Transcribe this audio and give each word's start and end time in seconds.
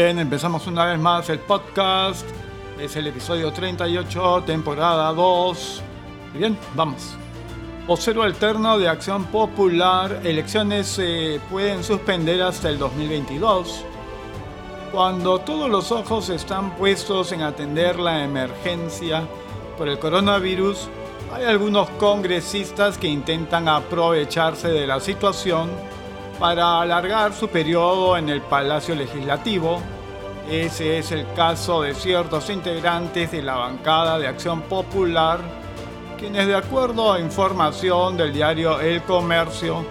Bien, 0.00 0.16
empezamos 0.20 0.64
una 0.68 0.84
vez 0.84 0.96
más 0.96 1.28
el 1.28 1.40
podcast. 1.40 2.24
Es 2.78 2.94
el 2.94 3.08
episodio 3.08 3.52
38, 3.52 4.44
temporada 4.46 5.12
2. 5.12 5.82
Bien, 6.34 6.56
vamos. 6.76 7.16
Vocero 7.84 8.22
alterno 8.22 8.78
de 8.78 8.88
Acción 8.88 9.24
Popular, 9.24 10.20
elecciones 10.22 10.86
se 10.86 11.40
pueden 11.50 11.82
suspender 11.82 12.40
hasta 12.42 12.68
el 12.68 12.78
2022. 12.78 13.84
Cuando 14.92 15.40
todos 15.40 15.68
los 15.68 15.90
ojos 15.90 16.28
están 16.28 16.76
puestos 16.76 17.32
en 17.32 17.42
atender 17.42 17.98
la 17.98 18.22
emergencia 18.22 19.26
por 19.76 19.88
el 19.88 19.98
coronavirus, 19.98 20.86
hay 21.34 21.42
algunos 21.46 21.90
congresistas 21.98 22.98
que 22.98 23.08
intentan 23.08 23.68
aprovecharse 23.68 24.68
de 24.68 24.86
la 24.86 25.00
situación 25.00 25.68
para 26.38 26.80
alargar 26.80 27.32
su 27.32 27.48
periodo 27.48 28.16
en 28.16 28.28
el 28.28 28.40
Palacio 28.40 28.94
Legislativo. 28.94 29.82
Ese 30.48 30.98
es 30.98 31.10
el 31.10 31.26
caso 31.34 31.82
de 31.82 31.94
ciertos 31.94 32.48
integrantes 32.48 33.32
de 33.32 33.42
la 33.42 33.56
bancada 33.56 34.18
de 34.18 34.28
Acción 34.28 34.62
Popular, 34.62 35.40
quienes 36.16 36.46
de 36.46 36.54
acuerdo 36.54 37.12
a 37.12 37.20
información 37.20 38.16
del 38.16 38.32
diario 38.32 38.80
El 38.80 39.02
Comercio, 39.02 39.84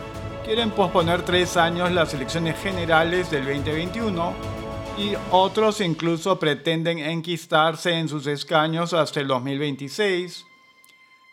quieren 0.45 0.71
posponer 0.71 1.23
tres 1.23 1.57
años 1.57 1.91
las 1.91 2.13
elecciones 2.13 2.59
generales 2.59 3.29
del 3.29 3.45
2021 3.45 4.33
y 4.97 5.13
otros 5.31 5.81
incluso 5.81 6.39
pretenden 6.39 6.99
enquistarse 6.99 7.93
en 7.93 8.09
sus 8.09 8.25
escaños 8.25 8.93
hasta 8.93 9.19
el 9.19 9.27
2026. 9.27 10.45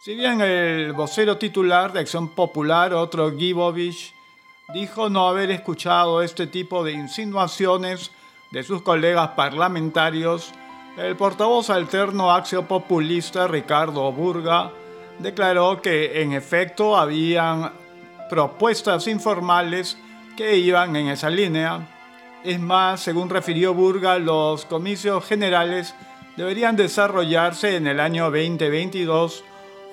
Si 0.04 0.14
bien 0.14 0.40
el 0.42 0.92
vocero 0.92 1.38
titular 1.38 1.92
de 1.92 2.00
Acción 2.00 2.28
Popular, 2.28 2.92
otro 2.92 3.32
Gibovich, 3.34 4.12
dijo 4.72 5.10
no 5.10 5.28
haber 5.28 5.50
escuchado 5.50 6.22
este 6.22 6.46
tipo 6.46 6.84
de 6.84 6.92
insinuaciones 6.92 8.10
de 8.50 8.62
sus 8.62 8.82
colegas 8.82 9.30
parlamentarios, 9.30 10.52
el 10.96 11.16
portavoz 11.16 11.70
alterno 11.70 12.30
axio 12.32 12.66
populista 12.66 13.48
Ricardo 13.48 14.10
Burga 14.12 14.70
declaró 15.18 15.82
que 15.82 16.22
en 16.22 16.32
efecto 16.32 16.96
habían 16.96 17.72
propuestas 18.30 19.06
informales 19.08 19.98
que 20.36 20.56
iban 20.56 20.96
en 20.96 21.08
esa 21.08 21.30
línea. 21.30 21.88
Es 22.44 22.60
más, 22.60 23.00
según 23.00 23.30
refirió 23.30 23.74
Burga, 23.74 24.18
los 24.18 24.64
comicios 24.66 25.24
generales 25.24 25.94
deberían 26.36 26.76
desarrollarse 26.76 27.76
en 27.76 27.86
el 27.86 28.00
año 28.00 28.24
2022 28.24 29.44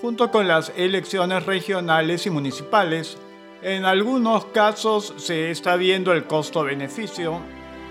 junto 0.01 0.31
con 0.31 0.47
las 0.47 0.71
elecciones 0.75 1.45
regionales 1.45 2.25
y 2.25 2.29
municipales 2.29 3.17
en 3.61 3.85
algunos 3.85 4.45
casos 4.45 5.13
se 5.17 5.51
está 5.51 5.75
viendo 5.75 6.13
el 6.13 6.25
costo-beneficio. 6.25 7.39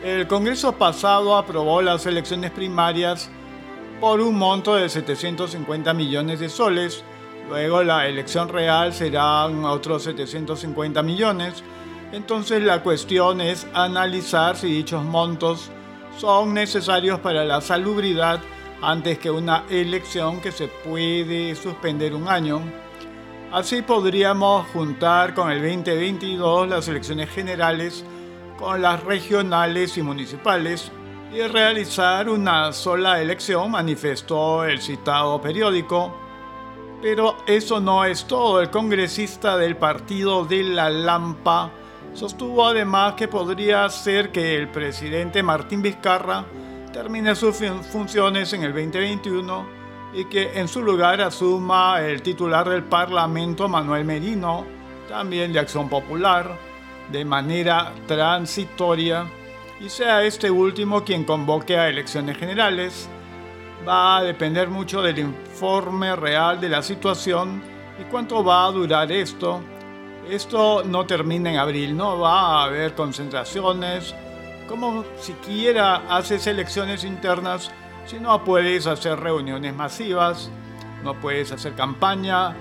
El 0.02 0.26
Congreso 0.26 0.72
pasado 0.72 1.36
aprobó 1.36 1.80
las 1.80 2.06
elecciones 2.06 2.50
primarias 2.50 3.30
por 4.00 4.20
un 4.20 4.36
monto 4.36 4.74
de 4.74 4.88
750 4.88 5.94
millones 5.94 6.40
de 6.40 6.48
soles. 6.48 7.04
Luego 7.48 7.82
la 7.82 8.08
elección 8.08 8.48
real 8.48 8.92
serán 8.92 9.64
otros 9.64 10.02
750 10.04 11.02
millones. 11.02 11.62
Entonces 12.12 12.62
la 12.62 12.82
cuestión 12.82 13.40
es 13.40 13.66
analizar 13.72 14.56
si 14.56 14.68
dichos 14.68 15.04
montos 15.04 15.70
son 16.18 16.52
necesarios 16.52 17.20
para 17.20 17.44
la 17.44 17.60
salubridad 17.60 18.40
antes 18.82 19.18
que 19.18 19.30
una 19.30 19.64
elección 19.70 20.40
que 20.40 20.50
se 20.50 20.66
puede 20.66 21.54
suspender 21.54 22.14
un 22.14 22.26
año. 22.26 22.60
Así 23.52 23.82
podríamos 23.82 24.68
juntar 24.68 25.34
con 25.34 25.50
el 25.50 25.58
2022 25.60 26.68
las 26.68 26.86
elecciones 26.86 27.28
generales 27.30 28.04
con 28.56 28.80
las 28.80 29.02
regionales 29.02 29.98
y 29.98 30.02
municipales 30.02 30.92
y 31.32 31.40
realizar 31.42 32.28
una 32.28 32.72
sola 32.72 33.20
elección, 33.20 33.72
manifestó 33.72 34.64
el 34.64 34.80
citado 34.80 35.40
periódico. 35.40 36.14
Pero 37.02 37.38
eso 37.44 37.80
no 37.80 38.04
es 38.04 38.24
todo. 38.24 38.60
El 38.60 38.70
congresista 38.70 39.56
del 39.56 39.76
partido 39.76 40.44
de 40.44 40.62
la 40.62 40.88
Lampa 40.88 41.72
sostuvo 42.14 42.64
además 42.68 43.14
que 43.14 43.26
podría 43.26 43.88
ser 43.88 44.30
que 44.30 44.54
el 44.54 44.68
presidente 44.68 45.42
Martín 45.42 45.82
Vizcarra 45.82 46.44
termine 46.92 47.34
sus 47.34 47.56
funciones 47.90 48.52
en 48.52 48.62
el 48.62 48.72
2021 48.72 49.79
y 50.12 50.24
que 50.24 50.58
en 50.58 50.68
su 50.68 50.82
lugar 50.82 51.20
asuma 51.20 52.00
el 52.00 52.22
titular 52.22 52.68
del 52.68 52.82
Parlamento, 52.82 53.68
Manuel 53.68 54.04
Merino, 54.04 54.66
también 55.08 55.52
de 55.52 55.60
Acción 55.60 55.88
Popular, 55.88 56.56
de 57.10 57.24
manera 57.24 57.92
transitoria, 58.06 59.26
y 59.80 59.88
sea 59.88 60.22
este 60.24 60.50
último 60.50 61.04
quien 61.04 61.24
convoque 61.24 61.76
a 61.76 61.88
elecciones 61.88 62.36
generales. 62.36 63.08
Va 63.86 64.18
a 64.18 64.22
depender 64.22 64.68
mucho 64.68 65.00
del 65.00 65.18
informe 65.18 66.14
real 66.14 66.60
de 66.60 66.68
la 66.68 66.82
situación 66.82 67.62
y 67.98 68.04
cuánto 68.04 68.44
va 68.44 68.66
a 68.66 68.70
durar 68.70 69.10
esto. 69.10 69.60
Esto 70.28 70.84
no 70.84 71.06
termina 71.06 71.50
en 71.50 71.58
abril, 71.58 71.96
no 71.96 72.18
va 72.18 72.40
a 72.40 72.64
haber 72.64 72.94
concentraciones. 72.94 74.14
Como 74.68 75.04
siquiera 75.18 76.02
haces 76.10 76.46
elecciones 76.46 77.04
internas, 77.04 77.72
si 78.06 78.18
no 78.18 78.44
puedes 78.44 78.86
hacer 78.86 79.18
reuniones 79.18 79.74
masivas, 79.74 80.50
no 81.02 81.14
puedes 81.14 81.52
hacer 81.52 81.74
campaña, 81.74 82.54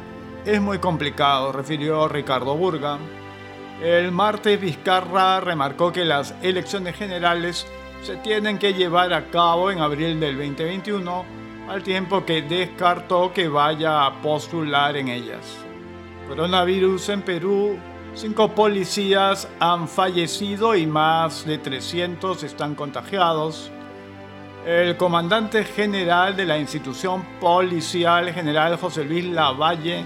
es 0.45 0.61
muy 0.61 0.79
complicado, 0.79 1.51
refirió 1.51 2.07
Ricardo 2.07 2.55
Burga. 2.55 2.97
El 3.83 4.11
martes 4.11 4.59
Vizcarra 4.59 5.39
remarcó 5.41 5.91
que 5.91 6.05
las 6.05 6.33
elecciones 6.41 6.95
generales 6.95 7.67
se 8.03 8.15
tienen 8.17 8.57
que 8.57 8.73
llevar 8.73 9.13
a 9.13 9.29
cabo 9.29 9.71
en 9.71 9.79
abril 9.79 10.19
del 10.19 10.37
2021, 10.37 11.25
al 11.69 11.83
tiempo 11.83 12.25
que 12.25 12.41
descartó 12.41 13.33
que 13.33 13.47
vaya 13.47 14.05
a 14.05 14.21
postular 14.21 14.95
en 14.97 15.09
ellas. 15.09 15.57
Coronavirus 16.27 17.09
en 17.09 17.21
Perú, 17.21 17.77
cinco 18.15 18.49
policías 18.55 19.47
han 19.59 19.87
fallecido 19.87 20.75
y 20.75 20.85
más 20.85 21.45
de 21.45 21.57
300 21.57 22.43
están 22.43 22.75
contagiados. 22.75 23.71
El 24.65 24.97
comandante 24.97 25.63
general 25.63 26.35
de 26.35 26.45
la 26.45 26.57
institución 26.57 27.23
policial, 27.39 28.33
general 28.33 28.75
José 28.75 29.05
Luis 29.05 29.23
Lavalle, 29.23 30.03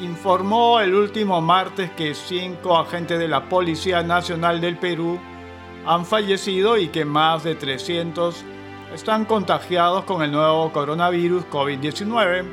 informó 0.00 0.80
el 0.80 0.94
último 0.94 1.40
martes 1.40 1.90
que 1.90 2.14
cinco 2.14 2.78
agentes 2.78 3.18
de 3.18 3.26
la 3.26 3.48
Policía 3.48 4.02
Nacional 4.02 4.60
del 4.60 4.76
Perú 4.76 5.18
han 5.84 6.06
fallecido 6.06 6.78
y 6.78 6.88
que 6.88 7.04
más 7.04 7.42
de 7.42 7.56
300 7.56 8.44
están 8.94 9.24
contagiados 9.24 10.04
con 10.04 10.22
el 10.22 10.30
nuevo 10.30 10.70
coronavirus 10.72 11.44
COVID-19. 11.46 12.44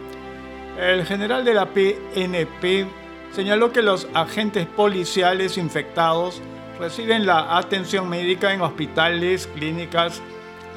El 0.79 1.05
general 1.05 1.45
de 1.45 1.53
la 1.53 1.67
PNP 1.67 2.87
señaló 3.31 3.71
que 3.71 3.83
los 3.83 4.07
agentes 4.15 4.65
policiales 4.65 5.57
infectados 5.57 6.41
reciben 6.79 7.27
la 7.27 7.57
atención 7.57 8.09
médica 8.09 8.53
en 8.53 8.61
hospitales, 8.61 9.47
clínicas 9.47 10.21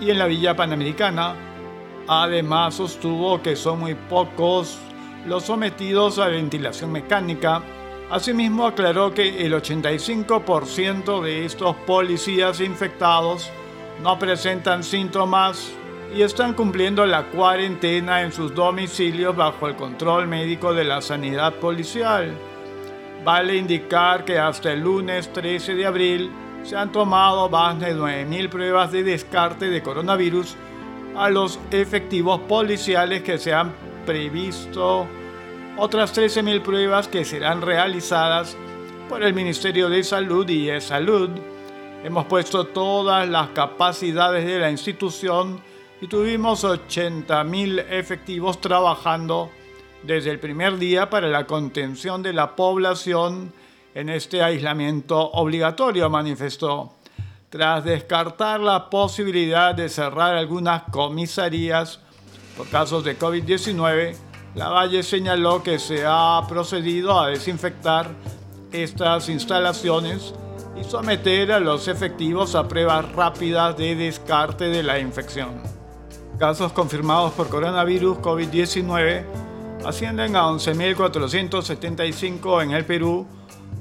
y 0.00 0.10
en 0.10 0.18
la 0.18 0.26
Villa 0.26 0.54
Panamericana. 0.54 1.34
Además 2.08 2.74
sostuvo 2.74 3.42
que 3.42 3.56
son 3.56 3.80
muy 3.80 3.94
pocos 3.94 4.78
los 5.26 5.44
sometidos 5.44 6.18
a 6.18 6.28
ventilación 6.28 6.92
mecánica. 6.92 7.62
Asimismo 8.10 8.66
aclaró 8.66 9.12
que 9.12 9.44
el 9.44 9.54
85% 9.54 11.21
de 11.22 11.44
estos 11.44 11.74
policías 11.86 12.60
infectados 12.60 13.50
no 14.03 14.18
presentan 14.18 14.84
síntomas 14.84 15.72
y 16.15 16.22
están 16.22 16.54
cumpliendo 16.54 17.04
la 17.04 17.24
cuarentena 17.24 18.22
en 18.22 18.30
sus 18.30 18.54
domicilios 18.54 19.34
bajo 19.34 19.66
el 19.66 19.74
control 19.74 20.28
médico 20.28 20.72
de 20.72 20.84
la 20.84 21.00
sanidad 21.00 21.54
policial. 21.54 22.32
Vale 23.24 23.56
indicar 23.56 24.24
que 24.24 24.38
hasta 24.38 24.72
el 24.72 24.80
lunes 24.80 25.32
13 25.32 25.74
de 25.74 25.86
abril 25.86 26.30
se 26.66 26.77
han 26.77 26.91
tomado 26.91 27.48
más 27.48 27.78
de 27.78 27.95
9.000 27.95 28.48
pruebas 28.48 28.91
de 28.91 29.04
descarte 29.04 29.71
de 29.71 29.83
coronavirus 29.83 30.57
a 31.16 31.30
los 31.30 31.60
efectivos 31.71 32.41
policiales 32.41 33.22
que 33.22 33.39
se 33.39 33.54
han 33.54 33.72
previsto, 34.04 35.07
otras 35.77 36.13
13.000 36.16 36.63
pruebas 36.63 37.07
que 37.07 37.24
serán 37.24 37.63
realizadas 37.63 38.57
por 39.09 39.22
el 39.22 39.33
Ministerio 39.33 39.89
de 39.89 40.03
Salud 40.03 40.48
y 40.48 40.66
de 40.66 40.80
Salud. 40.80 41.30
Hemos 42.03 42.24
puesto 42.24 42.66
todas 42.66 43.28
las 43.28 43.51
capacidades 43.51 44.45
de 44.45 44.59
la 44.59 44.69
institución 44.69 45.60
y 46.01 46.09
tuvimos 46.09 46.65
80.000 46.65 47.86
efectivos 47.91 48.60
trabajando 48.60 49.53
desde 50.03 50.33
el 50.33 50.41
primer 50.41 50.78
día 50.78 51.09
para 51.10 51.28
la 51.28 51.47
contención 51.47 52.24
de 52.24 52.33
la 52.33 52.57
población 52.57 53.53
en 53.97 54.09
este 54.10 54.43
aislamiento 54.43 55.19
obligatorio, 55.33 56.10
manifestó. 56.10 56.93
Tras 57.48 57.83
descartar 57.83 58.60
la 58.60 58.91
posibilidad 58.91 59.75
de 59.75 59.89
cerrar 59.89 60.34
algunas 60.34 60.83
comisarías 60.91 62.01
por 62.59 62.69
casos 62.69 63.04
de 63.04 63.19
COVID-19, 63.19 64.15
la 64.54 64.69
Valle 64.69 65.03
señaló 65.03 65.63
que 65.63 65.78
se 65.78 66.04
ha 66.07 66.43
procedido 66.47 67.19
a 67.19 67.28
desinfectar 67.28 68.10
estas 68.71 69.31
instalaciones 69.31 70.34
y 70.78 70.84
someter 70.84 71.53
a 71.53 71.59
los 71.59 71.89
efectivos 71.89 72.54
a 72.54 72.69
pruebas 72.69 73.10
rápidas 73.13 73.78
de 73.78 73.95
descarte 73.95 74.65
de 74.65 74.83
la 74.83 74.98
infección. 74.98 75.63
Casos 76.39 76.71
confirmados 76.72 77.33
por 77.33 77.48
coronavirus 77.48 78.19
COVID-19 78.19 79.25
ascienden 79.87 80.37
a 80.37 80.43
11.475 80.48 82.63
en 82.63 82.72
el 82.72 82.84
Perú, 82.84 83.27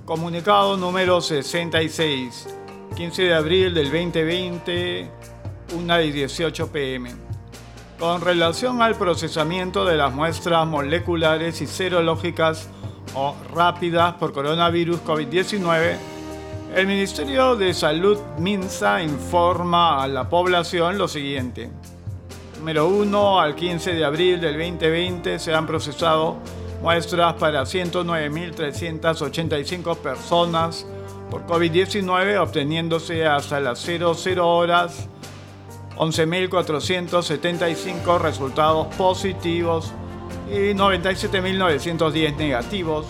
comunicado 0.06 0.78
número 0.78 1.20
66, 1.20 2.48
15 2.96 3.24
de 3.24 3.34
abril 3.34 3.74
del 3.74 3.86
2020, 3.86 5.10
1 5.74 6.02
y 6.02 6.12
18 6.12 6.72
pm. 6.72 7.12
Con 7.98 8.22
relación 8.22 8.84
al 8.84 8.96
procesamiento 8.96 9.84
de 9.84 9.98
las 9.98 10.14
muestras 10.14 10.68
moleculares 10.68 11.60
y 11.62 11.66
serológicas 11.66 12.70
o 13.16 13.36
rápidas 13.52 14.14
por 14.16 14.32
coronavirus 14.32 15.02
COVID-19, 15.02 15.96
el 16.76 16.86
Ministerio 16.86 17.56
de 17.56 17.74
Salud 17.74 18.20
MINSA 18.38 19.02
informa 19.02 20.04
a 20.04 20.08
la 20.08 20.30
población 20.30 21.00
lo 21.00 21.08
siguiente. 21.08 21.72
Número 22.60 22.88
1 22.88 23.40
al 23.40 23.56
15 23.56 23.94
de 23.96 24.06
abril 24.06 24.40
del 24.40 24.54
2020 24.54 25.40
se 25.40 25.54
han 25.54 25.66
procesado 25.66 26.38
muestras 26.82 27.36
para 27.36 27.62
109.385 27.64 29.98
personas 29.98 30.86
por 31.30 31.46
COVID-19, 31.46 32.40
obteniéndose 32.40 33.26
hasta 33.26 33.60
las 33.60 33.80
00 33.80 34.48
horas 34.48 35.10
11.475 35.98 38.20
resultados 38.20 38.88
positivos 38.96 39.94
y 40.50 40.74
97.910 40.74 42.38
negativos. 42.38 43.06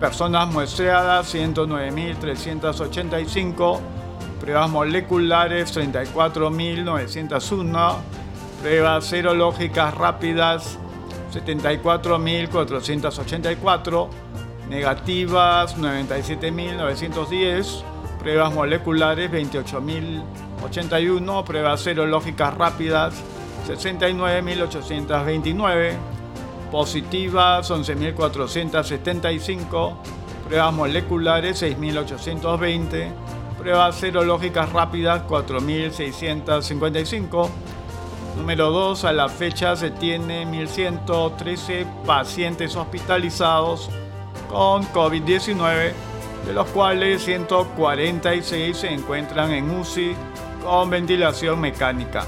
Personas 0.00 0.52
muestreadas 0.52 1.34
109.385, 1.34 3.80
pruebas 4.40 4.70
moleculares 4.70 5.76
34.901, 5.76 7.96
pruebas 8.62 9.04
serológicas 9.04 9.94
rápidas 9.94 10.78
74.484, 11.32 14.08
negativas 14.68 15.76
97.910, 15.76 17.82
pruebas 18.18 18.54
moleculares 18.54 19.30
28.081, 19.30 21.44
pruebas 21.44 21.80
serológicas 21.80 22.54
rápidas 22.54 23.14
69.829, 23.66 25.94
positivas 26.70 27.70
11.475, 27.70 29.94
pruebas 30.46 30.74
moleculares 30.74 31.62
6.820, 31.62 33.12
pruebas 33.58 33.96
serológicas 33.96 34.70
rápidas 34.72 35.22
4.655. 35.28 37.50
Número 38.36 38.70
2, 38.70 39.04
a 39.04 39.12
la 39.12 39.28
fecha 39.28 39.76
se 39.76 39.90
tiene 39.90 40.46
1.113 40.46 41.86
pacientes 42.06 42.76
hospitalizados 42.76 43.90
con 44.48 44.84
COVID-19, 44.92 45.92
de 46.46 46.52
los 46.52 46.66
cuales 46.68 47.22
146 47.22 48.76
se 48.76 48.92
encuentran 48.92 49.52
en 49.52 49.70
UCI 49.70 50.16
con 50.62 50.90
ventilación 50.90 51.60
mecánica. 51.60 52.24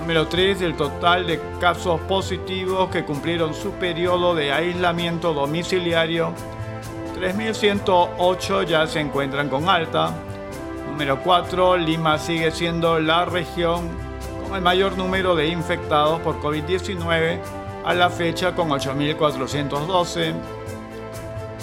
Número 0.00 0.26
3, 0.26 0.60
el 0.62 0.76
total 0.76 1.26
de 1.26 1.40
casos 1.60 2.00
positivos 2.02 2.90
que 2.90 3.04
cumplieron 3.04 3.54
su 3.54 3.70
periodo 3.72 4.34
de 4.34 4.52
aislamiento 4.52 5.32
domiciliario. 5.32 6.34
3.108 7.18 8.66
ya 8.66 8.86
se 8.86 9.00
encuentran 9.00 9.48
con 9.48 9.68
alta. 9.68 10.12
Número 10.90 11.20
4, 11.22 11.78
Lima 11.78 12.18
sigue 12.18 12.50
siendo 12.50 13.00
la 13.00 13.24
región 13.24 13.88
el 14.56 14.62
mayor 14.62 14.96
número 14.96 15.34
de 15.34 15.48
infectados 15.48 16.20
por 16.20 16.40
COVID-19 16.40 17.40
a 17.84 17.94
la 17.94 18.10
fecha 18.10 18.54
con 18.54 18.70
8.412. 18.70 20.34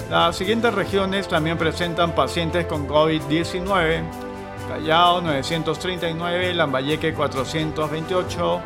Las 0.10 0.36
siguientes 0.36 0.74
regiones 0.74 1.28
también 1.28 1.58
presentan 1.58 2.14
pacientes 2.14 2.66
con 2.66 2.88
COVID-19. 2.88 4.04
Callao 4.68 5.22
939, 5.22 6.54
Lambayeque 6.54 7.14
428, 7.14 8.62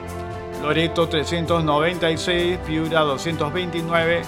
Loreto 0.62 1.08
396, 1.08 2.60
Piura 2.66 3.02
229, 3.02 4.22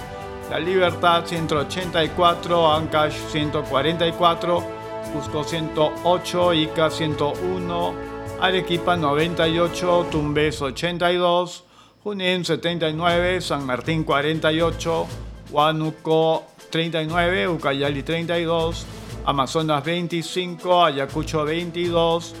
La 0.50 0.58
Libertad 0.58 1.24
184, 1.24 2.72
Ancash 2.72 3.14
144, 3.30 4.64
Cusco 5.12 5.44
108, 5.44 6.54
Ica 6.54 6.90
101, 6.90 8.07
Arequipa 8.40 8.96
98, 8.96 10.06
Tumbes 10.12 10.62
82, 10.62 11.64
Junín 12.04 12.44
79, 12.44 13.40
San 13.40 13.66
Martín 13.66 14.04
48, 14.04 15.06
Huánuco 15.50 16.44
39, 16.70 17.48
Ucayali 17.48 18.04
32, 18.04 18.86
Amazonas 19.24 19.82
25, 19.82 20.84
Ayacucho 20.84 21.44
22, 21.44 22.36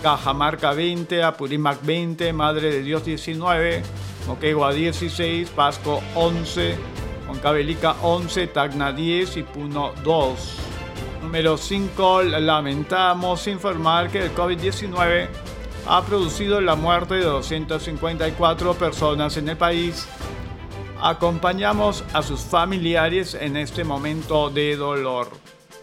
Cajamarca 0.00 0.72
20, 0.72 1.24
Apurímac 1.24 1.82
20, 1.82 2.32
Madre 2.32 2.70
de 2.70 2.82
Dios 2.84 3.04
19, 3.04 3.82
Moquegua 4.28 4.72
16, 4.72 5.50
Pasco 5.50 6.00
11, 6.14 6.76
Huancavelica 7.26 7.96
11, 8.02 8.46
Tacna 8.46 8.92
10 8.92 9.38
y 9.38 9.42
Puno 9.42 9.94
2. 10.04 10.69
Número 11.22 11.58
5. 11.58 12.22
Lamentamos 12.22 13.46
informar 13.46 14.10
que 14.10 14.24
el 14.24 14.34
COVID-19 14.34 15.28
ha 15.86 16.02
producido 16.02 16.60
la 16.60 16.74
muerte 16.74 17.14
de 17.14 17.24
254 17.24 18.74
personas 18.74 19.36
en 19.36 19.48
el 19.48 19.56
país. 19.56 20.08
Acompañamos 21.00 22.04
a 22.12 22.22
sus 22.22 22.40
familiares 22.40 23.34
en 23.34 23.56
este 23.56 23.84
momento 23.84 24.50
de 24.50 24.76
dolor. 24.76 25.28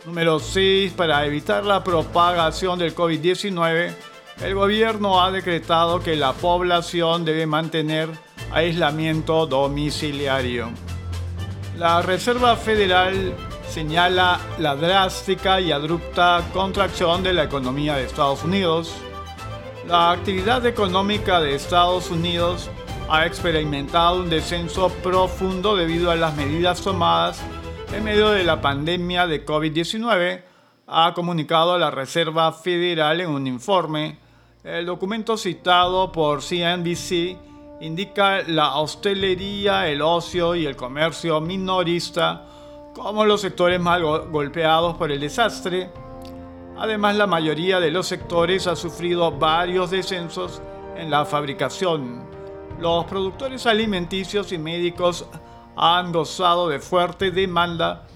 Número 0.05 0.39
6. 0.39 0.93
Para 0.93 1.25
evitar 1.25 1.63
la 1.63 1.83
propagación 1.83 2.79
del 2.79 2.95
COVID-19, 2.95 3.93
el 4.41 4.55
gobierno 4.55 5.21
ha 5.21 5.31
decretado 5.31 5.99
que 5.99 6.15
la 6.15 6.33
población 6.33 7.25
debe 7.25 7.45
mantener 7.45 8.09
aislamiento 8.51 9.45
domiciliario. 9.45 10.69
La 11.77 12.01
Reserva 12.01 12.55
Federal 12.55 13.35
señala 13.69 14.39
la 14.57 14.75
drástica 14.75 15.59
y 15.59 15.71
abrupta 15.71 16.43
contracción 16.53 17.23
de 17.23 17.33
la 17.33 17.43
economía 17.43 17.95
de 17.95 18.05
Estados 18.05 18.43
Unidos. 18.43 18.93
La 19.87 20.11
actividad 20.11 20.65
económica 20.65 21.39
de 21.39 21.55
Estados 21.55 22.09
Unidos 22.09 22.69
ha 23.09 23.25
experimentado 23.25 24.21
un 24.21 24.29
descenso 24.29 24.89
profundo 24.89 25.75
debido 25.75 26.11
a 26.11 26.15
las 26.15 26.35
medidas 26.35 26.81
tomadas 26.81 27.41
en 27.93 28.03
medio 28.03 28.31
de 28.31 28.43
la 28.43 28.59
pandemia 28.59 29.27
de 29.27 29.45
COVID-19, 29.45 30.43
ha 30.87 31.13
comunicado 31.13 31.77
la 31.77 31.89
Reserva 31.89 32.51
Federal 32.51 33.21
en 33.21 33.29
un 33.29 33.47
informe. 33.47 34.19
El 34.63 34.85
documento 34.85 35.37
citado 35.37 36.11
por 36.11 36.41
CNBC 36.41 37.37
indica 37.79 38.41
la 38.43 38.75
hostelería, 38.75 39.87
el 39.87 40.01
ocio 40.01 40.55
y 40.55 40.65
el 40.65 40.75
comercio 40.75 41.39
minorista 41.39 42.45
como 42.97 43.25
los 43.25 43.41
sectores 43.41 43.79
más 43.79 44.01
golpeados 44.01 44.97
por 44.97 45.11
el 45.11 45.19
desastre. 45.19 45.89
Además, 46.77 47.15
la 47.15 47.27
mayoría 47.27 47.79
de 47.79 47.91
los 47.91 48.07
sectores 48.07 48.67
ha 48.67 48.75
sufrido 48.75 49.31
varios 49.31 49.91
descensos 49.91 50.61
en 50.95 51.09
la 51.09 51.25
fabricación. 51.25 52.25
Los 52.79 53.05
productores 53.05 53.65
alimenticios 53.65 54.51
y 54.51 54.57
médicos 54.57 55.25
han 55.75 56.11
gozado 56.11 56.69
de 56.69 56.79
fuerte 56.79 57.31
demanda, 57.31 58.07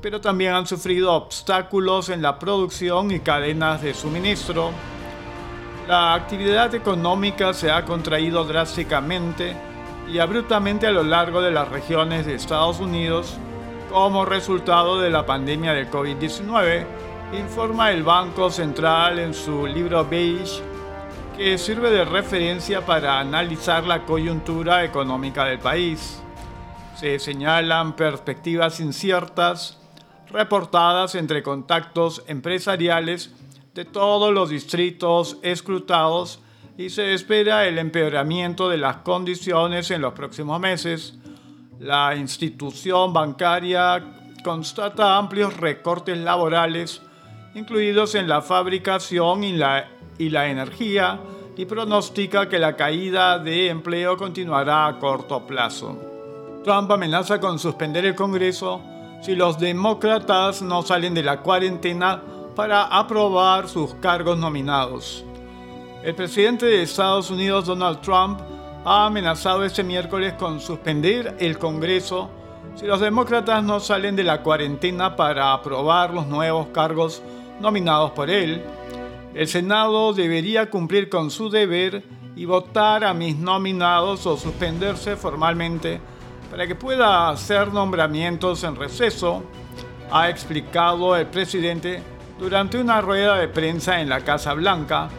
pero 0.00 0.20
también 0.20 0.54
han 0.54 0.66
sufrido 0.66 1.12
obstáculos 1.12 2.08
en 2.08 2.22
la 2.22 2.38
producción 2.38 3.10
y 3.10 3.20
cadenas 3.20 3.82
de 3.82 3.92
suministro. 3.92 4.70
La 5.88 6.14
actividad 6.14 6.74
económica 6.74 7.52
se 7.52 7.70
ha 7.70 7.84
contraído 7.84 8.44
drásticamente 8.44 9.56
y 10.08 10.18
abruptamente 10.18 10.86
a 10.86 10.92
lo 10.92 11.02
largo 11.02 11.40
de 11.40 11.50
las 11.50 11.68
regiones 11.68 12.26
de 12.26 12.34
Estados 12.34 12.78
Unidos 12.80 13.38
como 13.90 14.24
resultado 14.24 15.00
de 15.00 15.10
la 15.10 15.24
pandemia 15.26 15.72
del 15.72 15.90
COVID-19, 15.90 16.86
informa 17.38 17.90
el 17.90 18.02
Banco 18.02 18.50
Central 18.50 19.18
en 19.18 19.34
su 19.34 19.66
libro 19.66 20.04
Beige, 20.04 20.62
que 21.36 21.58
sirve 21.58 21.90
de 21.90 22.04
referencia 22.04 22.84
para 22.84 23.20
analizar 23.20 23.84
la 23.84 24.04
coyuntura 24.04 24.84
económica 24.84 25.44
del 25.44 25.58
país 25.58 26.20
se 26.98 27.20
señalan 27.20 27.94
perspectivas 27.94 28.80
inciertas 28.80 29.78
reportadas 30.30 31.14
entre 31.14 31.44
contactos 31.44 32.24
empresariales 32.26 33.30
de 33.72 33.84
todos 33.84 34.34
los 34.34 34.50
distritos 34.50 35.38
escrutados 35.42 36.40
y 36.76 36.90
se 36.90 37.14
espera 37.14 37.68
el 37.68 37.78
empeoramiento 37.78 38.68
de 38.68 38.78
las 38.78 38.96
condiciones 38.98 39.92
en 39.92 40.02
los 40.02 40.12
próximos 40.14 40.58
meses. 40.58 41.16
La 41.80 42.16
institución 42.16 43.12
bancaria 43.12 44.02
constata 44.42 45.16
amplios 45.16 45.56
recortes 45.56 46.18
laborales 46.18 47.00
incluidos 47.54 48.14
en 48.14 48.28
la 48.28 48.42
fabricación 48.42 49.44
y 49.44 49.52
la, 49.52 49.88
y 50.18 50.28
la 50.28 50.48
energía, 50.48 51.20
y 51.56 51.64
pronostica 51.66 52.48
que 52.48 52.58
la 52.58 52.76
caída 52.76 53.38
de 53.38 53.68
empleo 53.68 54.16
continuará 54.16 54.86
a 54.86 54.98
corto 54.98 55.46
plazo. 55.46 55.98
Trump 56.64 56.90
amenaza 56.90 57.40
con 57.40 57.58
suspender 57.58 58.04
el 58.06 58.14
Congreso 58.14 58.80
si 59.20 59.34
los 59.34 59.58
demócratas 59.58 60.62
no 60.62 60.82
salen 60.82 61.14
de 61.14 61.22
la 61.22 61.40
cuarentena 61.40 62.22
para 62.54 62.84
aprobar 62.84 63.68
sus 63.68 63.94
cargos 63.94 64.38
nominados. 64.38 65.24
El 66.02 66.14
presidente 66.14 66.66
de 66.66 66.82
Estados 66.82 67.30
Unidos, 67.30 67.66
Donald 67.66 68.00
Trump, 68.00 68.40
ha 68.90 69.04
amenazado 69.04 69.66
este 69.66 69.84
miércoles 69.84 70.32
con 70.38 70.60
suspender 70.60 71.36
el 71.40 71.58
Congreso 71.58 72.30
si 72.74 72.86
los 72.86 73.00
demócratas 73.00 73.62
no 73.62 73.80
salen 73.80 74.16
de 74.16 74.24
la 74.24 74.42
cuarentena 74.42 75.14
para 75.14 75.52
aprobar 75.52 76.14
los 76.14 76.26
nuevos 76.26 76.68
cargos 76.68 77.22
nominados 77.60 78.12
por 78.12 78.30
él. 78.30 78.62
El 79.34 79.46
Senado 79.46 80.14
debería 80.14 80.70
cumplir 80.70 81.10
con 81.10 81.30
su 81.30 81.50
deber 81.50 82.02
y 82.34 82.46
votar 82.46 83.04
a 83.04 83.12
mis 83.12 83.36
nominados 83.36 84.24
o 84.24 84.38
suspenderse 84.38 85.16
formalmente 85.16 86.00
para 86.50 86.66
que 86.66 86.74
pueda 86.74 87.28
hacer 87.28 87.70
nombramientos 87.70 88.64
en 88.64 88.74
receso, 88.74 89.42
ha 90.10 90.30
explicado 90.30 91.14
el 91.14 91.26
presidente 91.26 92.02
durante 92.38 92.80
una 92.80 93.02
rueda 93.02 93.36
de 93.36 93.48
prensa 93.48 94.00
en 94.00 94.08
la 94.08 94.20
Casa 94.20 94.54
Blanca, 94.54 95.10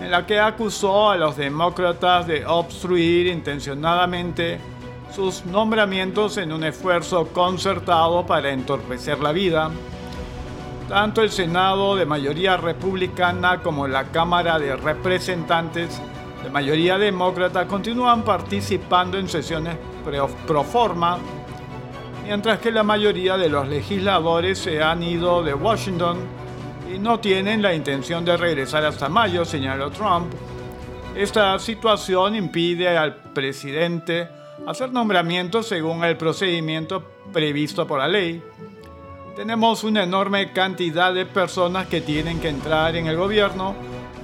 en 0.00 0.10
la 0.10 0.26
que 0.26 0.38
acusó 0.38 1.10
a 1.10 1.16
los 1.16 1.36
demócratas 1.36 2.26
de 2.26 2.44
obstruir 2.44 3.26
intencionadamente 3.28 4.58
sus 5.14 5.46
nombramientos 5.46 6.36
en 6.36 6.52
un 6.52 6.64
esfuerzo 6.64 7.28
concertado 7.28 8.26
para 8.26 8.50
entorpecer 8.50 9.20
la 9.20 9.32
vida. 9.32 9.70
Tanto 10.88 11.22
el 11.22 11.30
Senado 11.30 11.96
de 11.96 12.06
mayoría 12.06 12.56
republicana 12.56 13.62
como 13.62 13.88
la 13.88 14.04
Cámara 14.04 14.58
de 14.58 14.76
Representantes 14.76 16.00
de 16.42 16.50
mayoría 16.50 16.98
demócrata 16.98 17.66
continúan 17.66 18.22
participando 18.22 19.18
en 19.18 19.28
sesiones 19.28 19.76
pro 20.46 20.62
forma, 20.62 21.18
mientras 22.24 22.60
que 22.60 22.70
la 22.70 22.84
mayoría 22.84 23.36
de 23.36 23.48
los 23.48 23.66
legisladores 23.66 24.58
se 24.58 24.80
han 24.80 25.02
ido 25.02 25.42
de 25.42 25.54
Washington 25.54 26.18
y 26.92 26.98
no 26.98 27.20
tienen 27.20 27.62
la 27.62 27.74
intención 27.74 28.24
de 28.24 28.36
regresar 28.36 28.84
hasta 28.84 29.08
mayo, 29.08 29.44
señaló 29.44 29.90
Trump. 29.90 30.32
Esta 31.14 31.58
situación 31.58 32.36
impide 32.36 32.96
al 32.96 33.16
presidente 33.32 34.28
hacer 34.66 34.92
nombramientos 34.92 35.66
según 35.66 36.04
el 36.04 36.16
procedimiento 36.16 37.02
previsto 37.32 37.86
por 37.86 37.98
la 37.98 38.08
ley. 38.08 38.42
Tenemos 39.34 39.84
una 39.84 40.02
enorme 40.02 40.52
cantidad 40.52 41.12
de 41.12 41.26
personas 41.26 41.86
que 41.86 42.00
tienen 42.00 42.40
que 42.40 42.48
entrar 42.48 42.96
en 42.96 43.06
el 43.06 43.16
gobierno 43.16 43.74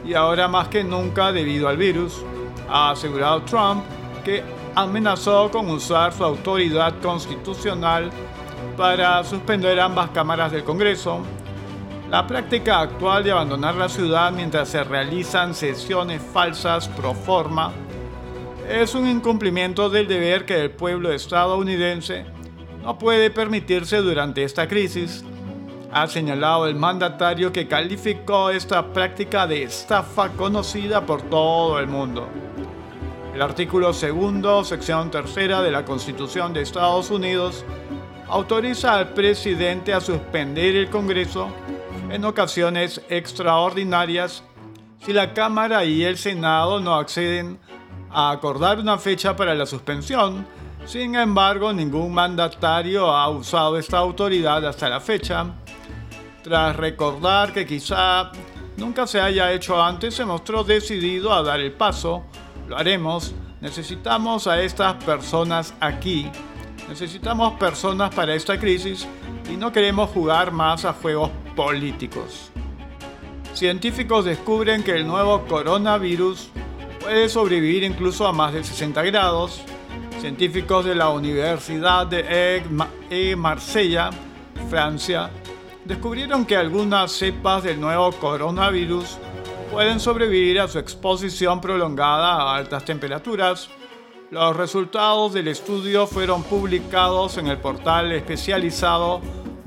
y 0.05 0.15
ahora 0.15 0.49
más 0.49 0.69
que 0.69 0.83
nunca 0.83 1.33
debido 1.33 1.69
al 1.69 1.77
virus, 1.77 2.25
ha 2.69 2.91
asegurado 2.91 3.43
Trump 3.43 3.85
que 4.25 4.43
amenazó 4.75 5.51
con 5.51 5.69
usar 5.71 6.13
su 6.13 6.25
autoridad 6.25 6.95
constitucional 7.01 8.11
para 8.77 9.23
suspender 9.25 9.79
ambas 9.81 10.11
cámaras 10.11 10.53
del 10.53 10.65
Congreso. 10.65 11.21
La 12.13 12.27
práctica 12.27 12.81
actual 12.81 13.25
de 13.25 13.33
abandonar 13.33 13.75
la 13.75 13.89
ciudad 13.89 14.33
mientras 14.33 14.69
se 14.69 14.85
realizan 14.85 15.55
sesiones 15.55 16.21
falsas 16.21 16.87
pro 16.87 17.15
forma 17.15 17.73
es 18.69 18.95
un 18.95 19.09
incumplimiento 19.09 19.89
del 19.89 20.07
deber 20.07 20.45
que 20.45 20.61
el 20.61 20.71
pueblo 20.73 21.11
estadounidense 21.11 22.27
no 22.83 22.99
puede 22.99 23.31
permitirse 23.31 23.97
durante 24.03 24.45
esta 24.45 24.69
crisis, 24.69 25.25
ha 25.91 26.07
señalado 26.07 26.67
el 26.67 26.75
mandatario 26.75 27.51
que 27.51 27.67
calificó 27.67 28.51
esta 28.51 28.93
práctica 28.93 29.47
de 29.47 29.63
estafa 29.63 30.29
conocida 30.33 31.07
por 31.07 31.23
todo 31.23 31.79
el 31.79 31.87
mundo. 31.87 32.29
El 33.35 33.41
artículo 33.41 33.95
segundo, 33.95 34.65
sección 34.65 35.11
tercera 35.11 35.63
de 35.63 35.71
la 35.71 35.87
Constitución 35.87 36.53
de 36.53 36.61
Estados 36.61 37.11
Unidos 37.11 37.65
autoriza 38.29 38.99
al 38.99 39.15
presidente 39.15 39.95
a 39.95 40.01
suspender 40.03 40.77
el 40.77 40.91
Congreso 40.91 41.49
en 42.13 42.27
ocasiones 42.27 43.01
extraordinarias 43.09 44.43
si 45.05 45.15
la 45.15 45.33
Cámara 45.33 45.85
y 45.85 46.05
el 46.05 46.19
Senado 46.19 46.79
no 46.79 46.95
acceden 46.95 47.59
a 48.11 48.31
acordar 48.31 48.79
una 48.79 48.99
fecha 48.99 49.35
para 49.35 49.55
la 49.55 49.65
suspensión. 49.65 50.47
Sin 50.85 51.15
embargo, 51.15 51.73
ningún 51.73 52.13
mandatario 52.13 53.11
ha 53.11 53.29
usado 53.31 53.79
esta 53.79 53.99
autoridad 53.99 54.65
hasta 54.67 54.91
la 54.91 55.01
fecha. 55.01 55.47
Tras 56.43 56.77
recordar 56.77 57.53
que 57.53 57.67
quizá 57.67 58.31
nunca 58.77 59.07
se 59.07 59.21
haya 59.21 59.51
hecho 59.53 59.83
antes, 59.83 60.15
se 60.15 60.27
mostró 60.27 60.63
decidido 60.65 61.33
a 61.33 61.43
dar 61.43 61.61
el 61.61 61.73
paso 61.73 62.25
lo 62.69 62.77
haremos. 62.77 63.35
Necesitamos 63.61 64.47
a 64.47 64.61
estas 64.61 65.03
personas 65.05 65.75
aquí. 65.81 66.31
Necesitamos 66.89 67.55
personas 67.55 68.15
para 68.15 68.35
esta 68.35 68.59
crisis 68.59 69.07
y 69.51 69.57
no 69.57 69.73
queremos 69.73 70.11
jugar 70.11 70.53
más 70.53 70.85
a 70.85 70.93
juegos 70.93 71.31
políticos. 71.55 72.51
Científicos 73.55 74.25
descubren 74.25 74.83
que 74.83 74.97
el 74.97 75.07
nuevo 75.07 75.45
coronavirus 75.47 76.49
puede 77.01 77.29
sobrevivir 77.29 77.85
incluso 77.85 78.27
a 78.27 78.33
más 78.33 78.53
de 78.53 78.65
60 78.65 79.03
grados. 79.03 79.63
Científicos 80.21 80.85
de 80.85 80.95
la 80.95 81.11
Universidad 81.11 82.07
de 82.07 82.63
Aix-Marsella, 83.11 84.11
Francia, 84.71 85.31
descubrieron 85.85 86.47
que 86.47 86.57
algunas 86.57 87.13
cepas 87.13 87.65
del 87.65 87.81
nuevo 87.81 88.13
coronavirus 88.13 89.19
pueden 89.71 90.01
sobrevivir 90.01 90.61
a 90.61 90.69
su 90.69 90.79
exposición 90.79 91.61
prolongada 91.61 92.35
a 92.35 92.57
altas 92.57 92.85
temperaturas. 92.85 93.69
Los 94.31 94.57
resultados 94.57 95.35
del 95.35 95.49
estudio 95.49 96.07
fueron 96.07 96.43
publicados 96.43 97.37
en 97.37 97.49
el 97.49 97.59
portal 97.59 98.13
especializado 98.13 99.21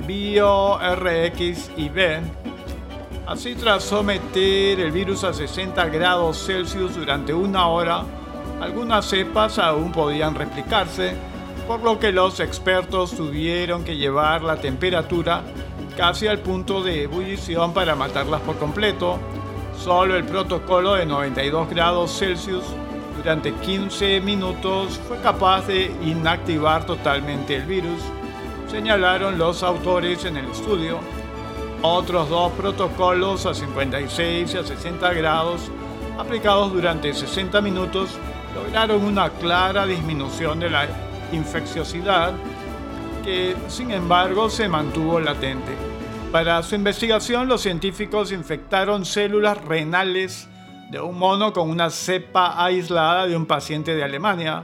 BioRxiv. 0.06 1.96
Así, 3.28 3.56
tras 3.56 3.84
someter 3.84 4.80
el 4.80 4.92
virus 4.92 5.24
a 5.24 5.34
60 5.34 5.86
grados 5.88 6.46
Celsius 6.46 6.96
durante 6.96 7.34
una 7.34 7.68
hora, 7.68 8.04
algunas 8.62 9.06
cepas 9.06 9.58
aún 9.58 9.92
podían 9.92 10.36
replicarse, 10.36 11.16
por 11.68 11.82
lo 11.82 12.00
que 12.00 12.12
los 12.12 12.40
expertos 12.40 13.16
tuvieron 13.16 13.84
que 13.84 13.98
llevar 13.98 14.44
la 14.44 14.58
temperatura 14.58 15.42
casi 15.98 16.28
al 16.28 16.40
punto 16.40 16.84
de 16.84 17.04
ebullición 17.04 17.74
para 17.74 17.96
matarlas 17.96 18.42
por 18.42 18.58
completo. 18.58 19.18
Solo 19.78 20.16
el 20.16 20.24
protocolo 20.24 20.94
de 20.94 21.06
92 21.06 21.70
grados 21.70 22.18
Celsius 22.18 22.64
durante 23.18 23.54
15 23.54 24.22
minutos 24.22 25.00
fue 25.08 25.18
capaz 25.18 25.68
de 25.68 25.92
inactivar 26.04 26.86
totalmente 26.86 27.56
el 27.56 27.64
virus, 27.64 28.00
señalaron 28.68 29.38
los 29.38 29.64
autores 29.64 30.26
en 30.26 30.38
el 30.38 30.46
estudio. 30.50 31.00
Otros 31.82 32.30
dos 32.30 32.52
protocolos 32.54 33.46
a 33.46 33.54
56 33.54 34.54
y 34.54 34.58
a 34.58 34.64
60 34.64 35.14
grados, 35.14 35.72
aplicados 36.18 36.74
durante 36.74 37.14
60 37.14 37.62
minutos, 37.62 38.18
lograron 38.56 39.04
una 39.04 39.30
clara 39.30 39.86
disminución 39.86 40.60
de 40.60 40.70
la 40.70 40.88
infecciosidad 41.32 42.34
que 43.24 43.56
sin 43.68 43.92
embargo 43.92 44.50
se 44.50 44.70
mantuvo 44.70 45.20
latente. 45.20 45.74
Para 46.32 46.62
su 46.64 46.76
investigación, 46.76 47.48
los 47.48 47.62
científicos 47.62 48.32
infectaron 48.32 49.06
células 49.06 49.64
renales 49.64 50.48
de 50.90 51.00
un 51.00 51.18
mono 51.18 51.54
con 51.54 51.70
una 51.70 51.90
cepa 51.90 52.64
aislada 52.64 53.26
de 53.26 53.36
un 53.36 53.46
paciente 53.46 53.96
de 53.96 54.04
Alemania. 54.04 54.64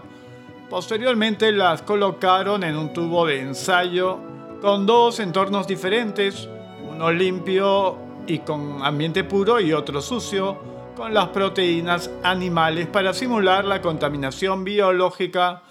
Posteriormente 0.72 1.52
las 1.52 1.82
colocaron 1.82 2.64
en 2.64 2.78
un 2.78 2.94
tubo 2.94 3.26
de 3.26 3.42
ensayo 3.42 4.20
con 4.62 4.86
dos 4.86 5.20
entornos 5.20 5.68
diferentes, 5.68 6.48
uno 6.90 7.12
limpio 7.12 7.98
y 8.26 8.40
con 8.40 8.82
ambiente 8.82 9.26
puro 9.26 9.60
y 9.60 9.74
otro 9.74 10.02
sucio, 10.02 10.94
con 10.96 11.14
las 11.14 11.28
proteínas 11.28 12.10
animales 12.24 12.88
para 12.88 13.12
simular 13.12 13.66
la 13.66 13.82
contaminación 13.82 14.64
biológica 14.64 15.64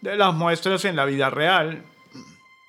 de 0.00 0.16
las 0.16 0.34
muestras 0.34 0.84
en 0.86 0.96
la 0.96 1.04
vida 1.04 1.30
real. 1.30 1.84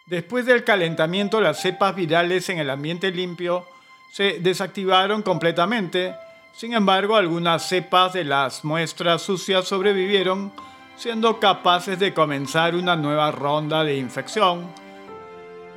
Después 0.05 0.45
del 0.45 0.63
calentamiento, 0.63 1.41
las 1.41 1.59
cepas 1.59 1.95
virales 1.95 2.49
en 2.49 2.59
el 2.59 2.69
ambiente 2.69 3.09
limpio 3.09 3.65
se 4.11 4.37
desactivaron 4.41 5.23
completamente. 5.23 6.13
Sin 6.53 6.75
embargo, 6.75 7.15
algunas 7.15 7.67
cepas 7.67 8.13
de 8.13 8.25
las 8.25 8.63
muestras 8.63 9.23
sucias 9.23 9.67
sobrevivieron, 9.67 10.51
siendo 10.99 11.39
capaces 11.39 11.97
de 11.97 12.13
comenzar 12.13 12.75
una 12.75 12.97
nueva 12.97 13.31
ronda 13.31 13.85
de 13.85 13.95
infección. 13.95 14.67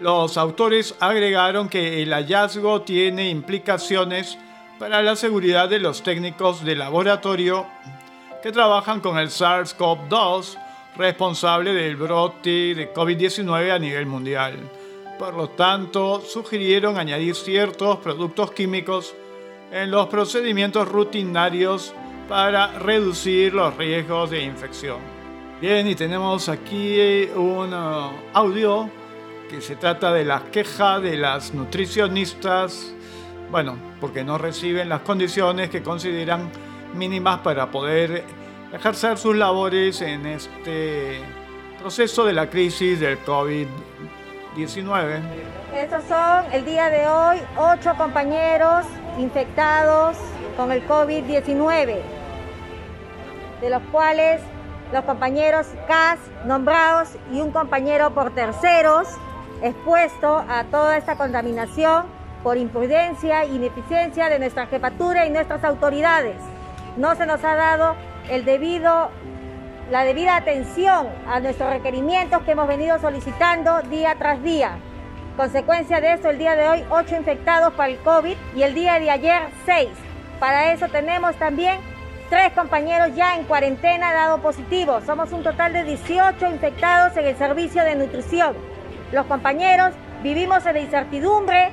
Los 0.01 0.37
autores 0.37 0.97
agregaron 0.99 1.69
que 1.69 2.03
el 2.03 2.13
hallazgo 2.13 2.83
tiene 2.83 3.31
implicaciones 3.31 4.37
para 4.81 5.01
la 5.01 5.15
seguridad 5.15 5.69
de 5.69 5.79
los 5.79 6.03
técnicos 6.03 6.65
de 6.65 6.75
laboratorio 6.75 7.67
que 8.43 8.51
trabajan 8.51 8.99
con 8.99 9.17
el 9.17 9.29
SARS-CoV-2 9.29 10.59
responsable 10.97 11.73
del 11.73 11.95
brote 11.95 12.75
de 12.75 12.93
COVID-19 12.93 13.71
a 13.71 13.79
nivel 13.79 14.07
mundial, 14.07 14.59
Por 15.21 15.35
lo 15.35 15.51
tanto, 15.51 16.21
sugirieron 16.21 16.99
añadir 16.99 17.37
ciertos 17.37 17.99
productos 17.99 18.51
químicos 18.51 19.15
en 19.71 19.89
los 19.93 20.09
procedimientos 20.09 20.89
rutinarios 20.89 21.95
para 22.33 22.79
reducir 22.79 23.53
los 23.53 23.77
riesgos 23.77 24.31
de 24.31 24.43
infección. 24.43 24.97
Bien, 25.61 25.87
y 25.87 25.95
tenemos 25.95 26.49
aquí 26.49 27.29
un 27.37 27.75
uh, 27.75 28.11
audio 28.33 28.89
que 29.51 29.61
se 29.61 29.77
trata 29.77 30.11
de 30.15 30.25
las 30.25 30.45
quejas 30.45 31.03
de 31.03 31.19
las 31.19 31.53
nutricionistas, 31.53 32.91
bueno, 33.51 33.77
porque 34.01 34.25
no 34.25 34.39
reciben 34.39 34.89
las 34.89 35.03
condiciones 35.03 35.69
que 35.69 35.83
consideran 35.83 36.51
mínimas 36.95 37.41
para 37.41 37.71
poder 37.71 38.25
ejercer 38.73 39.19
sus 39.19 39.37
labores 39.37 40.01
en 40.01 40.25
este 40.25 41.21
proceso 41.81 42.25
de 42.25 42.33
la 42.33 42.49
crisis 42.49 42.99
del 42.99 43.23
COVID-19. 43.27 45.21
Estos 45.77 46.03
son 46.09 46.51
el 46.51 46.65
día 46.65 46.89
de 46.89 47.07
hoy 47.07 47.37
ocho 47.59 47.95
compañeros 47.99 48.87
infectados 49.19 50.17
con 50.57 50.73
el 50.73 50.87
COVID-19, 50.89 52.22
de 53.63 53.71
los 53.71 53.83
cuales 53.85 54.43
los 54.93 55.05
compañeros 55.05 55.69
CAS 55.89 56.19
nombrados 56.45 57.17
y 57.33 57.41
un 57.41 57.51
compañero 57.53 58.11
por 58.11 58.35
terceros 58.35 59.09
expuesto 59.63 60.45
a 60.49 60.65
toda 60.65 60.99
esta 60.99 61.17
contaminación 61.17 62.05
por 62.43 62.57
imprudencia 62.59 63.45
e 63.45 63.55
ineficiencia 63.55 64.29
de 64.29 64.41
nuestra 64.41 64.67
jefatura 64.67 65.25
y 65.25 65.31
nuestras 65.31 65.63
autoridades. 65.63 66.37
No 66.97 67.15
se 67.15 67.25
nos 67.25 67.43
ha 67.45 67.55
dado 67.55 67.95
el 68.29 68.45
debido, 68.45 69.11
la 69.91 70.05
debida 70.05 70.37
atención 70.37 71.09
a 71.29 71.39
nuestros 71.39 71.71
requerimientos 71.71 72.43
que 72.43 72.51
hemos 72.51 72.67
venido 72.67 72.99
solicitando 72.99 73.81
día 73.83 74.17
tras 74.19 74.43
día. 74.43 74.73
Consecuencia 75.37 76.01
de 76.01 76.15
esto, 76.15 76.31
el 76.31 76.39
día 76.39 76.57
de 76.57 76.69
hoy 76.69 76.85
8 76.91 77.17
infectados 77.17 77.73
para 77.75 77.91
el 77.91 77.99
COVID 77.99 78.37
y 78.57 78.63
el 78.63 78.75
día 78.75 78.99
de 78.99 79.11
ayer 79.11 79.43
6. 79.65 79.89
Para 80.41 80.73
eso 80.73 80.89
tenemos 80.89 81.37
también 81.37 81.79
tres 82.33 82.55
compañeros 82.55 83.15
ya 83.15 83.37
en 83.37 83.45
cuarentena 83.45 84.11
dado 84.15 84.39
positivo. 84.39 85.03
Somos 85.05 85.33
un 85.33 85.43
total 85.43 85.75
de 85.75 85.85
18 85.85 86.47
infectados 86.47 87.15
en 87.19 87.27
el 87.27 87.37
servicio 87.37 87.85
de 87.85 87.95
nutrición. 87.95 88.57
Los 89.13 89.27
compañeros 89.27 89.93
vivimos 90.23 90.65
en 90.65 90.73
la 90.73 90.81
incertidumbre. 90.81 91.73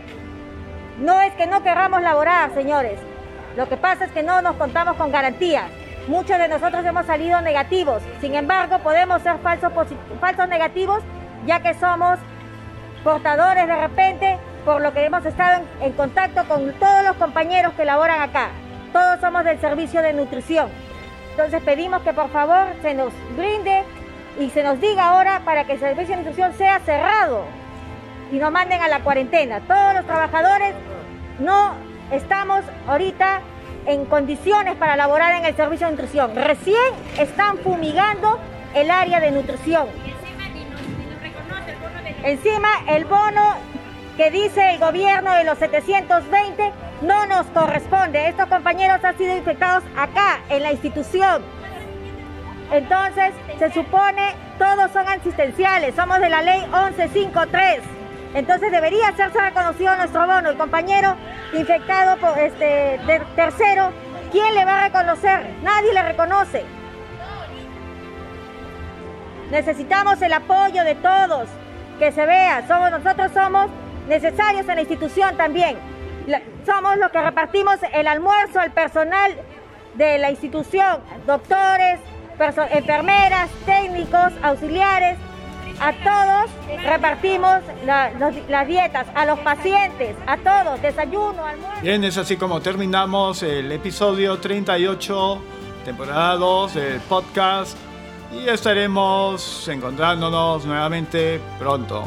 No 1.00 1.22
es 1.22 1.32
que 1.36 1.48
no 1.48 1.64
querramos 1.64 2.02
laborar, 2.02 2.54
señores. 2.54 3.00
Lo 3.56 3.70
que 3.70 3.78
pasa 3.78 4.04
es 4.04 4.12
que 4.12 4.22
no 4.22 4.42
nos 4.42 4.58
contamos 4.58 4.98
con 4.98 5.14
garantías. 5.14 5.72
Muchos 6.10 6.38
de 6.38 6.50
nosotros 6.50 6.86
hemos 6.86 7.06
salido 7.06 7.40
negativos. 7.40 8.04
Sin 8.20 8.36
embargo, 8.36 8.80
podemos 8.80 9.22
ser 9.22 9.38
falsos, 9.38 9.72
falsos 10.20 10.50
negativos 10.50 11.02
ya 11.46 11.62
que 11.62 11.74
somos 11.76 12.20
portadores 13.06 13.66
de 13.66 13.76
repente, 13.78 14.38
por 14.66 14.82
lo 14.82 14.92
que 14.92 15.06
hemos 15.06 15.26
estado 15.26 15.64
en, 15.80 15.94
contacto 15.94 16.44
con 16.50 16.74
todos 16.74 17.06
los 17.06 17.16
compañeros 17.16 17.72
que 17.76 17.86
laboran 17.86 18.20
acá. 18.20 18.50
Todos 18.92 19.20
somos 19.20 19.44
del 19.44 19.60
servicio 19.60 20.02
de 20.02 20.14
nutrición. 20.14 20.70
Entonces 21.32 21.62
pedimos 21.64 22.02
que 22.02 22.14
por 22.14 22.30
favor 22.30 22.68
se 22.82 22.94
nos 22.94 23.14
brinde 23.38 23.84
y 24.40 24.50
se 24.50 24.64
nos 24.64 24.80
diga 24.82 25.10
ahora 25.10 25.42
para 25.46 25.66
que 25.66 25.74
el 25.74 25.80
servicio 25.80 26.16
de 26.16 26.24
nutrición 26.24 26.54
sea 26.54 26.80
cerrado 26.80 27.46
y 28.32 28.38
nos 28.38 28.52
manden 28.52 28.82
a 28.82 28.88
la 28.88 29.00
cuarentena. 29.02 29.60
Todos 29.62 29.94
los 29.94 30.06
trabajadores 30.06 30.74
no 31.40 31.74
estamos 32.12 32.62
ahorita 32.88 33.42
en 33.86 34.06
condiciones 34.06 34.76
para 34.76 34.96
laborar 34.96 35.34
en 35.34 35.46
el 35.46 35.56
servicio 35.56 35.88
de 35.88 35.94
nutrición. 35.94 36.36
Recién 36.36 36.94
están 37.18 37.58
fumigando 37.60 38.40
el 38.76 38.92
área 38.92 39.20
de 39.20 39.32
nutrición. 39.32 39.88
Encima 42.24 42.70
el 42.88 43.06
bono 43.06 43.56
que 44.18 44.30
dice 44.32 44.72
el 44.72 44.80
gobierno 44.80 45.34
de 45.34 45.46
los 45.46 45.58
720 45.58 46.89
no 47.02 47.26
nos 47.26 47.46
corresponde. 47.48 48.30
Estos 48.30 48.48
compañeros 48.48 49.04
han 49.04 49.18
sido 49.18 49.36
infectados 49.36 49.84
acá, 49.98 50.40
en 50.50 50.64
la 50.64 50.72
institución. 50.72 51.44
Entonces, 52.72 53.34
se 53.58 53.72
supone, 53.72 54.36
todos 54.58 54.92
son 54.92 55.08
asistenciales, 55.08 55.96
somos 55.96 56.20
de 56.20 56.30
la 56.30 56.42
ley 56.42 56.62
1153. 56.62 57.82
Entonces 58.36 58.72
debería 58.72 59.08
hacerse 59.08 59.42
reconocido 59.42 59.96
nuestro 59.96 60.28
bono. 60.28 60.50
El 60.50 60.58
compañero 60.58 61.16
infectado 61.54 62.18
por 62.18 62.38
este 62.38 63.00
tercero, 63.36 63.92
¿quién 64.32 64.54
le 64.54 64.66
va 64.66 64.80
a 64.80 64.84
reconocer? 64.88 65.56
Nadie 65.64 65.94
le 65.94 66.04
reconoce. 66.04 66.64
Necesitamos 69.50 70.22
el 70.22 70.32
apoyo 70.32 70.84
de 70.84 70.94
todos 70.96 71.50
que 71.98 72.12
se 72.12 72.26
vea, 72.26 72.68
somos, 72.68 72.92
nosotros 72.92 73.32
somos 73.34 73.68
necesarios 74.08 74.70
en 74.70 74.76
la 74.76 74.82
institución 74.82 75.36
también. 75.36 75.78
Somos 76.66 76.98
los 76.98 77.12
que 77.12 77.22
repartimos 77.22 77.78
el 77.94 78.08
almuerzo 78.08 78.60
al 78.60 78.72
personal 78.72 79.36
de 79.96 80.18
la 80.18 80.32
institución, 80.32 81.00
doctores, 81.26 82.00
enfermeras, 82.72 83.50
técnicos, 83.66 84.32
auxiliares, 84.42 85.18
a 85.82 85.94
todos 85.94 86.52
repartimos 86.84 87.62
las 87.86 88.68
dietas, 88.68 89.08
a 89.16 89.26
los 89.26 89.40
pacientes, 89.40 90.16
a 90.28 90.38
todos, 90.38 90.82
desayuno, 90.82 91.46
almuerzo. 91.46 91.82
Bien, 91.82 92.04
es 92.04 92.18
así 92.18 92.36
como 92.36 92.60
terminamos 92.60 93.44
el 93.44 93.72
episodio 93.72 94.38
38, 94.40 95.42
temporada 95.86 96.36
2 96.36 96.74
del 96.74 97.00
podcast 97.02 97.78
y 98.34 98.50
estaremos 98.50 99.68
encontrándonos 99.70 100.66
nuevamente 100.66 101.40
pronto. 101.58 102.06